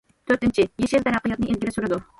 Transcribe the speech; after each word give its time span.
تۆتىنچى، 0.29 0.65
يېشىل 0.85 1.05
تەرەققىياتنى 1.09 1.51
ئىلگىرى 1.53 1.77
سۈرىدۇ. 1.79 2.07